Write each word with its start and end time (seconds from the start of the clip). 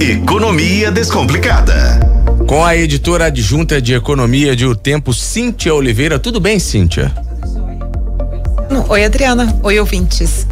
Economia 0.00 0.90
Descomplicada. 0.90 2.00
Com 2.48 2.64
a 2.64 2.74
editora 2.74 3.26
adjunta 3.26 3.82
de 3.82 3.92
Economia 3.92 4.56
de 4.56 4.64
O 4.64 4.74
Tempo, 4.74 5.12
Cíntia 5.12 5.74
Oliveira. 5.74 6.18
Tudo 6.18 6.40
bem, 6.40 6.58
Cíntia? 6.58 7.12
Oi, 8.88 9.04
Adriana. 9.04 9.54
Oi, 9.62 9.78
ouvintes. 9.78 10.46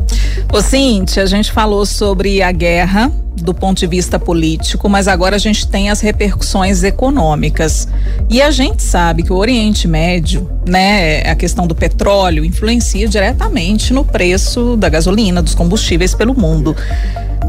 Ô, 0.52 0.60
Cíntia, 0.60 1.22
a 1.22 1.26
gente 1.26 1.50
falou 1.50 1.86
sobre 1.86 2.42
a 2.42 2.52
guerra 2.52 3.10
do 3.36 3.54
ponto 3.54 3.78
de 3.78 3.86
vista 3.86 4.18
político, 4.18 4.86
mas 4.86 5.08
agora 5.08 5.36
a 5.36 5.38
gente 5.38 5.66
tem 5.66 5.88
as 5.88 6.02
repercussões 6.02 6.82
econômicas. 6.82 7.88
E 8.28 8.42
a 8.42 8.50
gente 8.50 8.82
sabe 8.82 9.22
que 9.22 9.32
o 9.32 9.36
Oriente 9.36 9.88
Médio, 9.88 10.46
né, 10.66 11.22
a 11.22 11.34
questão 11.34 11.66
do 11.66 11.74
petróleo 11.74 12.44
influencia 12.44 13.08
diretamente 13.08 13.94
no 13.94 14.04
preço 14.04 14.76
da 14.76 14.90
gasolina, 14.90 15.40
dos 15.40 15.54
combustíveis 15.54 16.14
pelo 16.14 16.38
mundo. 16.38 16.76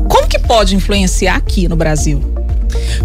Como 0.08 0.28
que 0.28 0.40
pode 0.40 0.76
influenciar 0.76 1.36
aqui 1.36 1.68
no 1.68 1.76
Brasil? 1.76 2.39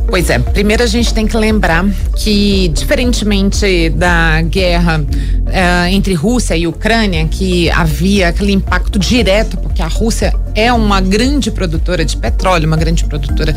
Pois 0.08 0.30
é, 0.30 0.38
primeiro 0.38 0.82
a 0.82 0.86
gente 0.86 1.12
tem 1.12 1.26
que 1.26 1.36
lembrar 1.36 1.84
que, 2.16 2.68
diferentemente 2.68 3.90
da 3.90 4.43
guerra 4.43 5.00
uh, 5.00 5.86
entre 5.90 6.14
Rússia 6.14 6.56
e 6.56 6.66
Ucrânia, 6.66 7.26
que 7.26 7.70
havia 7.70 8.29
aquele 8.29 8.53
impacto 8.53 8.98
direto, 8.98 9.56
porque 9.56 9.82
a 9.82 9.89
Rússia 9.89 10.32
é 10.54 10.72
uma 10.72 11.00
grande 11.00 11.50
produtora 11.50 12.04
de 12.04 12.16
petróleo, 12.16 12.66
uma 12.66 12.76
grande 12.76 13.04
produtora 13.04 13.56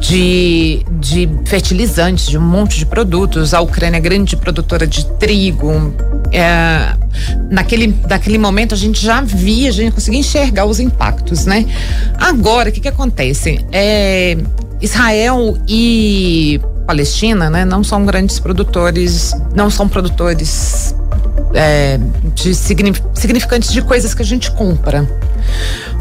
de, 0.00 0.84
de 0.98 1.28
fertilizantes, 1.44 2.26
de 2.26 2.38
um 2.38 2.42
monte 2.42 2.78
de 2.78 2.86
produtos, 2.86 3.52
a 3.52 3.60
Ucrânia 3.60 3.98
é 3.98 4.00
grande 4.00 4.36
produtora 4.36 4.86
de 4.86 5.04
trigo. 5.16 5.94
É, 6.32 6.94
naquele, 7.50 7.94
naquele 8.08 8.38
momento 8.38 8.74
a 8.74 8.78
gente 8.78 9.04
já 9.04 9.20
via, 9.20 9.68
a 9.68 9.72
gente 9.72 9.92
conseguia 9.92 10.20
enxergar 10.20 10.64
os 10.64 10.80
impactos, 10.80 11.44
né? 11.44 11.66
Agora, 12.18 12.70
o 12.70 12.72
que, 12.72 12.80
que 12.80 12.88
acontece? 12.88 13.60
É, 13.70 14.38
Israel 14.82 15.56
e 15.68 16.60
Palestina, 16.86 17.48
né, 17.48 17.64
não 17.64 17.84
são 17.84 18.04
grandes 18.04 18.38
produtores, 18.40 19.32
não 19.54 19.70
são 19.70 19.88
produtores 19.88 20.94
é, 21.54 21.98
de 22.34 22.54
significantes 22.54 23.72
de 23.72 23.80
coisas 23.80 24.12
que 24.12 24.22
a 24.22 24.24
gente 24.24 24.50
compra. 24.50 25.08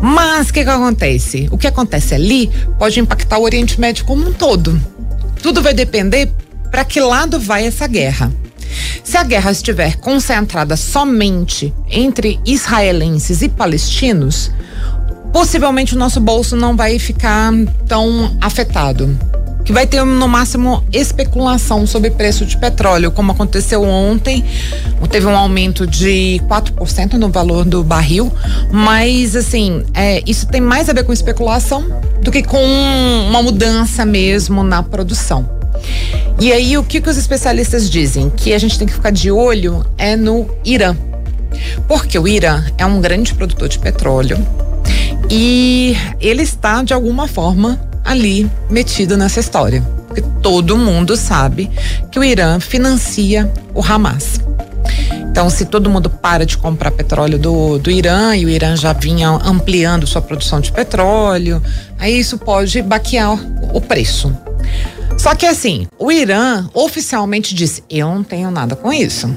Mas 0.02 0.50
o 0.50 0.54
que, 0.54 0.64
que 0.64 0.70
acontece? 0.70 1.48
O 1.52 1.58
que 1.58 1.68
acontece 1.68 2.16
ali 2.16 2.52
pode 2.80 3.00
impactar 3.00 3.38
o 3.38 3.44
Oriente 3.44 3.80
Médio 3.80 4.04
como 4.06 4.28
um 4.28 4.34
todo. 4.34 4.80
Tudo 5.42 5.62
vai 5.62 5.74
depender 5.74 6.32
para 6.72 6.84
que 6.84 7.00
lado 7.00 7.40
vai 7.40 7.66
essa 7.66 7.86
guerra. 7.86 8.32
Se 9.04 9.18
a 9.18 9.24
guerra 9.24 9.52
estiver 9.52 9.98
concentrada 9.98 10.76
somente 10.78 11.74
entre 11.90 12.40
israelenses 12.46 13.42
e 13.42 13.50
palestinos, 13.50 14.52
possivelmente 15.32 15.96
o 15.96 15.98
nosso 15.98 16.20
bolso 16.20 16.56
não 16.56 16.76
vai 16.76 17.00
ficar 17.00 17.52
tão 17.88 18.36
afetado. 18.40 19.18
Que 19.64 19.72
vai 19.72 19.86
ter 19.86 20.04
no 20.04 20.28
máximo 20.28 20.84
especulação 20.92 21.86
sobre 21.86 22.10
preço 22.10 22.46
de 22.46 22.58
petróleo, 22.58 23.12
como 23.12 23.32
aconteceu 23.32 23.84
ontem. 23.84 24.44
Teve 25.10 25.28
um 25.28 25.36
aumento 25.36 25.86
de 25.86 26.42
4% 26.48 27.14
no 27.14 27.30
valor 27.30 27.66
do 27.66 27.84
barril, 27.84 28.32
mas 28.72 29.36
assim, 29.36 29.84
é, 29.94 30.24
isso 30.26 30.48
tem 30.48 30.62
mais 30.62 30.90
a 30.90 30.94
ver 30.94 31.04
com 31.04 31.12
especulação 31.12 31.84
do 32.22 32.32
que 32.32 32.42
com 32.42 32.64
uma 33.30 33.44
mudança 33.44 34.06
mesmo 34.06 34.64
na 34.64 34.82
produção. 34.82 35.48
E 36.40 36.52
aí, 36.54 36.78
o 36.78 36.84
que, 36.84 37.02
que 37.02 37.10
os 37.10 37.18
especialistas 37.18 37.90
dizem? 37.90 38.30
Que 38.30 38.54
a 38.54 38.58
gente 38.58 38.80
tem 38.80 38.88
que 38.88 38.94
ficar 38.94 39.12
de 39.12 39.30
olho 39.30 39.86
é 39.98 40.16
no 40.16 40.50
Irã. 40.64 40.96
Porque 41.88 42.18
o 42.18 42.28
Irã 42.28 42.64
é 42.78 42.86
um 42.86 43.02
grande 43.02 43.34
produtor 43.34 43.68
de 43.68 43.78
petróleo 43.78 44.38
e 45.34 45.96
ele 46.20 46.42
está, 46.42 46.84
de 46.84 46.94
alguma 46.94 47.26
forma, 47.26 47.80
ali 48.04 48.52
metido 48.70 49.16
nessa 49.16 49.40
história. 49.40 49.82
Porque 50.06 50.22
todo 50.42 50.78
mundo 50.78 51.16
sabe 51.16 51.72
que 52.12 52.20
o 52.20 52.24
Irã 52.24 52.60
financia 52.60 53.50
o 53.74 53.82
Hamas. 53.82 54.42
Então, 55.30 55.50
se 55.50 55.64
todo 55.64 55.90
mundo 55.90 56.10
para 56.10 56.46
de 56.46 56.58
comprar 56.58 56.92
petróleo 56.92 57.40
do, 57.40 57.80
do 57.80 57.90
Irã 57.90 58.36
e 58.36 58.46
o 58.46 58.50
Irã 58.50 58.76
já 58.76 58.92
vinha 58.92 59.30
ampliando 59.30 60.06
sua 60.06 60.22
produção 60.22 60.60
de 60.60 60.70
petróleo, 60.70 61.64
aí 61.98 62.20
isso 62.20 62.38
pode 62.38 62.82
baquear 62.82 63.40
o 63.74 63.80
preço. 63.80 64.36
Só 65.18 65.34
que 65.34 65.46
assim, 65.46 65.88
o 65.98 66.12
Irã 66.12 66.68
oficialmente 66.74 67.56
disse: 67.56 67.82
eu 67.90 68.08
não 68.08 68.24
tenho 68.24 68.52
nada 68.52 68.76
com 68.76 68.92
isso. 68.92 69.34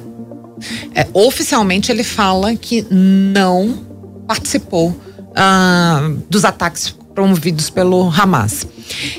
É, 0.92 1.06
oficialmente 1.12 1.92
ele 1.92 2.02
fala 2.02 2.56
que 2.56 2.84
não 2.90 3.78
participou 4.26 4.96
ah, 5.34 6.10
dos 6.28 6.44
ataques 6.44 6.94
promovidos 7.14 7.70
pelo 7.70 8.10
Hamas. 8.10 8.66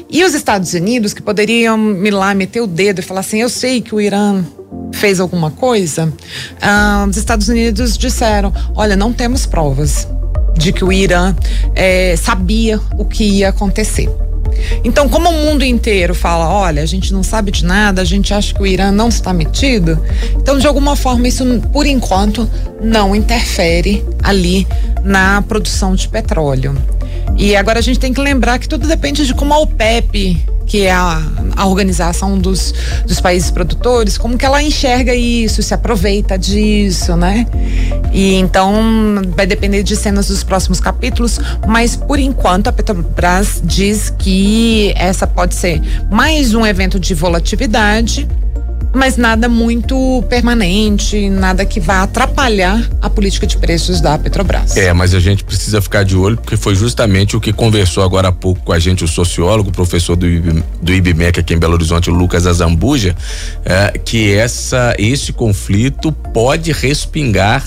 E 0.09 0.24
os 0.24 0.34
Estados 0.34 0.74
Unidos, 0.74 1.14
que 1.14 1.22
poderiam 1.22 1.78
me 1.78 2.12
lá 2.12 2.34
meter 2.34 2.62
o 2.62 2.68
dedo 2.68 3.00
e 3.00 3.02
falar 3.02 3.22
assim: 3.22 3.42
eu 3.42 3.50
sei 3.50 3.81
que 3.81 3.96
o 3.96 4.02
Irã 4.02 4.44
fez 4.94 5.20
alguma 5.20 5.52
coisa, 5.52 6.12
ah, 6.62 7.06
os 7.09 7.18
Estados 7.18 7.48
Unidos 7.48 7.98
disseram: 7.98 8.53
olha, 8.76 8.96
não 8.96 9.14
temos 9.14 9.46
provas 9.46 10.08
de 10.58 10.72
que 10.72 10.84
o 10.84 10.92
Irã 10.92 11.36
eh, 11.76 12.16
sabia 12.18 12.80
o 12.97 13.06
que 13.06 13.24
ia 13.24 13.50
acontecer. 13.50 14.09
Então, 14.84 15.10
como 15.10 15.30
o 15.30 15.34
mundo 15.34 15.64
inteiro 15.64 16.14
fala, 16.14 16.50
olha, 16.50 16.82
a 16.82 16.86
gente 16.86 17.14
não 17.14 17.24
sabe 17.24 17.52
de 17.52 17.66
nada, 17.66 18.02
a 18.02 18.06
gente 18.06 18.34
acha 18.34 18.54
que 18.54 18.62
o 18.62 18.68
Irã 18.68 18.92
não 18.92 19.10
está 19.10 19.34
metido, 19.34 20.00
então 20.36 20.58
de 20.58 20.68
alguma 20.68 20.96
forma 20.96 21.28
isso, 21.28 21.44
por 21.72 21.86
enquanto, 21.86 22.50
não 22.82 23.16
interfere 23.16 24.06
ali 24.22 24.68
na 25.04 25.42
produção 25.42 25.96
de 25.96 26.08
petróleo. 26.08 26.76
E 27.38 27.56
agora 27.56 27.80
a 27.80 27.82
gente 27.82 28.00
tem 28.00 28.14
que 28.14 28.22
lembrar 28.22 28.60
que 28.60 28.68
tudo 28.68 28.88
depende 28.88 29.26
de 29.26 29.34
como 29.34 29.54
a 29.54 29.60
OPEP 29.60 30.55
que 30.66 30.81
é 30.81 30.92
a, 30.92 31.22
a 31.56 31.66
organização 31.68 32.38
dos, 32.38 32.74
dos 33.06 33.20
países 33.22 33.52
produtores, 33.52 34.18
como 34.18 34.38
que 34.38 34.46
ela 34.46 34.62
enxerga 34.62 35.14
isso, 35.14 35.62
se 35.62 35.74
aproveita 35.74 36.38
disso, 36.38 37.16
né? 37.16 37.46
E 38.12 38.36
então 38.36 38.74
vai 39.36 39.46
depender 39.46 39.84
de 39.84 39.96
cenas 39.96 40.28
dos 40.28 40.44
próximos 40.44 40.80
capítulos, 40.80 41.40
mas 41.68 41.96
por 41.96 42.20
enquanto 42.20 42.68
a 42.68 42.72
Petrobras 42.72 43.62
diz 43.64 44.09
que 44.18 44.94
essa 44.96 45.28
pode 45.28 45.56
ser 45.56 45.81
mais 46.09 46.53
um 46.53 46.66
evento 46.66 47.00
de 47.00 47.14
volatilidade 47.14 48.28
mas 48.96 49.18
nada 49.18 49.50
muito 49.50 50.24
permanente, 50.30 51.30
nada 51.30 51.66
que 51.66 51.80
vá 51.80 52.04
atrapalhar 52.04 52.90
a 53.02 53.10
política 53.10 53.46
de 53.46 53.58
preços 53.58 54.00
da 54.00 54.18
Petrobras. 54.18 54.78
É, 54.78 54.94
mas 54.94 55.14
a 55.14 55.20
gente 55.20 55.44
precisa 55.44 55.82
ficar 55.82 56.04
de 56.04 56.16
olho 56.16 56.38
porque 56.38 56.56
foi 56.56 56.76
justamente 56.76 57.36
o 57.36 57.42
que 57.42 57.52
conversou 57.52 58.04
agora 58.04 58.30
há 58.30 58.32
pouco 58.32 58.62
com 58.64 58.72
a 58.72 58.80
gente 58.80 59.04
o 59.04 59.08
sociólogo, 59.08 59.72
professor 59.72 60.16
do, 60.16 60.26
IB, 60.26 60.64
do 60.82 60.94
IBMEC 60.94 61.42
aqui 61.42 61.54
em 61.54 61.60
Belo 61.60 61.74
Horizonte, 61.74 62.10
Lucas 62.10 62.48
Azambuja, 62.48 63.16
é, 63.66 63.98
que 63.98 64.34
essa 64.34 64.96
esse 64.98 65.34
conflito 65.34 66.12
pode 66.12 66.72
respingar 66.72 67.64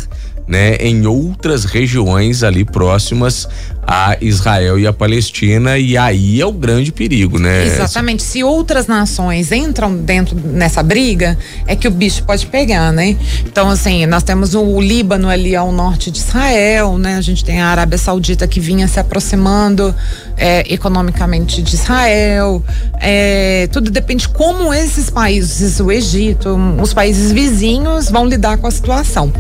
né, 0.49 0.77
em 0.77 1.07
outras 1.07 1.65
regiões 1.65 2.43
ali 2.43 2.65
próximas 2.65 3.47
a 3.91 4.19
Israel 4.21 4.79
e 4.79 4.87
a 4.87 4.93
Palestina 4.93 5.79
e 5.79 5.97
aí 5.97 6.43
é 6.43 6.45
o 6.45 6.53
grande 6.53 6.93
perigo, 6.93 7.39
né? 7.39 7.65
Exatamente. 7.65 8.23
Se 8.23 8.45
outras 8.45 8.87
nações 8.87 9.51
entram 9.51 9.97
dentro 9.97 10.37
nessa 10.37 10.83
briga, 10.83 11.39
é 11.67 11.75
que 11.75 11.89
o 11.89 11.91
bicho 11.91 12.23
pode 12.25 12.47
pegar, 12.49 12.93
né? 12.93 13.17
Então, 13.47 13.71
assim, 13.71 14.05
nós 14.05 14.23
temos 14.23 14.55
o 14.55 14.79
Líbano 14.79 15.31
ali 15.31 15.57
ao 15.57 15.73
norte 15.73 16.11
de 16.11 16.19
Israel, 16.19 16.99
né? 16.99 17.17
A 17.17 17.23
gente 17.23 17.43
tem 17.43 17.63
a 17.63 17.69
Arábia 17.69 17.97
Saudita 17.97 18.47
que 18.47 18.61
vinha 18.61 18.87
se 18.87 19.01
aproximando 19.01 19.95
é, 20.37 20.71
economicamente 20.71 21.63
de 21.63 21.75
Israel. 21.75 22.63
É, 23.01 23.71
tudo 23.73 23.91
depende 23.91 24.29
como 24.29 24.75
esses 24.75 25.09
países, 25.09 25.81
o 25.81 25.91
Egito, 25.91 26.59
os 26.79 26.93
países 26.93 27.33
vizinhos 27.33 28.11
vão 28.11 28.27
lidar 28.27 28.59
com 28.59 28.67
a 28.67 28.71
situação. 28.71 29.33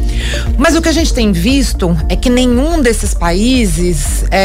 Mas 0.56 0.75
o 0.75 0.81
que 0.81 0.88
a 0.88 0.92
gente 0.92 1.12
tem 1.12 1.32
visto 1.32 1.94
é 2.08 2.16
que 2.16 2.31
nenhum 2.31 2.81
desses 2.81 3.12
países 3.12 4.25
é, 4.31 4.38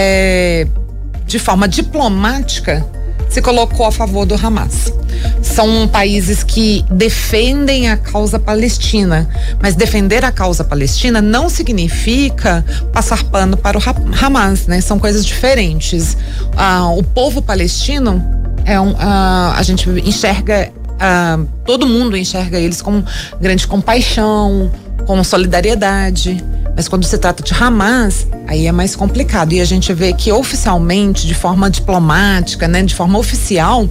de 1.26 1.40
forma 1.40 1.68
diplomática, 1.68 2.86
se 3.34 3.42
colocou 3.42 3.88
a 3.88 3.92
favor 3.92 4.26
do 4.26 4.36
Hamas. 4.36 4.94
São 5.42 5.88
países 5.88 6.44
que 6.44 6.86
defendem 6.92 7.90
a 7.90 7.98
causa 7.98 8.38
palestina, 8.38 9.28
mas 9.60 9.76
defender 9.76 10.24
a 10.24 10.32
causa 10.32 10.64
palestina 10.64 11.22
não 11.22 11.50
significa 11.50 12.64
passar 12.92 13.24
pano 13.24 13.58
para 13.58 13.78
o 13.78 13.82
Hamas, 14.22 14.68
né? 14.68 14.82
São 14.82 15.00
coisas 15.00 15.26
diferentes. 15.26 16.16
Ah, 16.56 16.90
o 16.92 17.02
povo 17.02 17.42
palestino 17.42 18.24
é 18.66 18.80
um, 18.80 18.96
ah, 19.00 19.56
a 19.58 19.64
gente 19.64 19.90
enxerga, 19.90 20.72
ah, 21.00 21.40
todo 21.66 21.88
mundo 21.88 22.16
enxerga 22.16 22.60
eles 22.60 22.82
com 22.82 23.04
grande 23.42 23.66
compaixão, 23.66 24.72
com 25.08 25.24
solidariedade. 25.24 26.44
Mas 26.76 26.88
quando 26.88 27.04
se 27.06 27.18
trata 27.18 27.44
de 27.44 27.54
Hamas, 27.54 28.28
aí 28.48 28.66
é 28.68 28.72
mais 28.72 28.96
complicado. 28.96 29.54
E 29.54 29.62
a 29.62 29.66
gente 29.66 29.94
vê 29.94 30.12
que 30.14 30.32
oficialmente, 30.32 31.28
de 31.28 31.34
forma 31.36 31.70
diplomática, 31.70 32.68
né, 32.68 32.82
de 32.82 32.96
forma 32.96 33.20
oficial, 33.20 33.88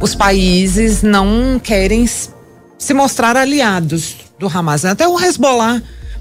os 0.00 0.14
países 0.14 1.02
não 1.02 1.60
querem 1.62 2.04
se 2.06 2.94
mostrar 2.94 3.36
aliados 3.36 4.16
do 4.38 4.48
Hamas. 4.48 4.84
Até 4.84 5.06
o 5.06 5.18
Hezbollah 5.18 5.80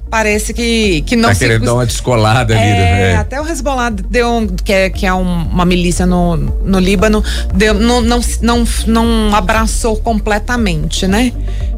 parece 0.09 0.53
que, 0.53 1.01
que 1.01 1.15
não 1.15 1.29
tá 1.29 1.35
se. 1.35 1.39
querendo 1.41 1.65
dar 1.65 1.73
uma 1.73 1.85
descolada 1.85 2.53
ali. 2.53 2.61
É, 2.63 3.11
É, 3.11 3.15
até 3.15 3.41
o 3.41 3.47
Hezbollah 3.49 3.89
deu, 3.89 4.29
um- 4.31 4.47
que 4.47 4.71
é, 4.71 4.89
que 4.91 5.05
é 5.05 5.13
um- 5.13 5.43
uma 5.47 5.65
milícia 5.65 6.05
no, 6.05 6.37
no 6.37 6.79
Líbano, 6.79 7.23
deu, 7.53 7.73
não, 7.73 7.99
não, 8.01 8.21
não, 8.41 8.63
não 8.85 9.35
abraçou 9.35 9.97
completamente, 9.97 11.07
né? 11.07 11.33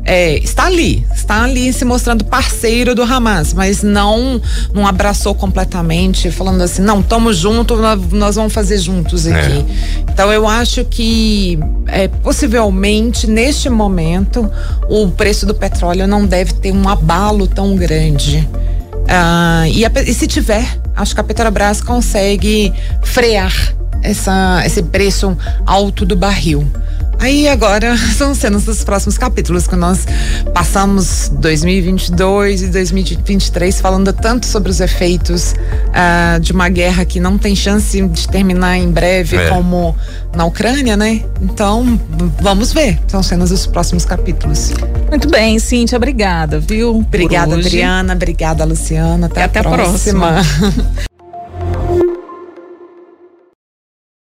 É, 0.09 0.37
está 0.37 0.67
ali, 0.67 1.05
está 1.13 1.43
ali 1.43 1.73
se 1.73 1.83
mostrando 1.83 2.23
parceiro 2.23 2.95
do 2.95 3.03
Hamas, 3.03 3.53
mas 3.53 3.83
não, 3.83 4.41
não 4.73 4.87
abraçou 4.87 5.35
completamente, 5.35 6.31
falando 6.31 6.61
assim, 6.61 6.81
não, 6.81 7.01
estamos 7.01 7.35
juntos, 7.35 7.77
nós, 7.81 8.01
nós 8.13 8.35
vamos 8.37 8.53
fazer 8.53 8.77
juntos 8.77 9.27
aqui. 9.27 9.65
Então 10.09 10.31
eu 10.31 10.47
acho 10.47 10.85
que 10.85 11.59
é, 11.87 12.07
possivelmente 12.07 13.27
neste 13.27 13.69
momento 13.69 14.49
o 14.89 15.09
preço 15.09 15.45
do 15.45 15.53
petróleo 15.53 16.07
não 16.07 16.25
deve 16.25 16.53
ter 16.53 16.71
um 16.71 16.87
abalo 16.87 17.45
tão 17.45 17.75
grande. 17.75 18.47
Ah, 19.09 19.65
e, 19.67 19.85
a 19.85 19.91
e 20.05 20.13
se 20.13 20.25
tiver, 20.25 20.79
acho 20.95 21.13
que 21.13 21.19
a 21.19 21.23
Petrobras 21.23 21.81
consegue 21.81 22.73
frear 23.03 23.53
essa, 24.01 24.61
esse 24.65 24.83
preço 24.83 25.37
alto 25.65 26.05
do 26.05 26.15
barril. 26.15 26.65
Aí 27.19 27.47
agora 27.47 27.97
são 28.15 28.33
cenas 28.35 28.63
dos 28.63 28.83
próximos 28.83 29.17
capítulos 29.17 29.67
que 29.67 29.75
nós 29.75 30.05
passamos 30.53 31.29
2022 31.29 32.63
e 32.63 32.67
2023 32.67 33.81
falando 33.81 34.13
tanto 34.13 34.45
sobre 34.45 34.69
os 34.69 34.79
efeitos 34.79 35.55
ah, 35.93 36.37
de 36.39 36.51
uma 36.51 36.69
guerra 36.69 37.05
que 37.05 37.19
não 37.19 37.37
tem 37.37 37.55
chance 37.55 38.01
de 38.01 38.27
terminar 38.27 38.77
em 38.77 38.91
breve 38.91 39.35
É. 39.37 39.49
como 39.49 39.95
na 40.35 40.45
Ucrânia, 40.45 40.95
né? 40.95 41.23
Então 41.41 41.99
vamos 42.39 42.71
ver. 42.71 42.99
São 43.07 43.23
cenas 43.23 43.49
dos 43.49 43.65
próximos 43.65 44.05
capítulos. 44.05 44.73
Muito 45.09 45.29
bem, 45.29 45.57
Cíntia, 45.59 45.97
obrigada, 45.97 46.59
viu? 46.59 46.97
Obrigada. 46.97 47.55
Adriana. 47.55 48.13
Obrigada, 48.13 48.63
Luciana. 48.65 49.27
Até, 49.27 49.43
até 49.43 49.59
a 49.59 49.61
a 49.61 49.65
próxima. 49.65 50.35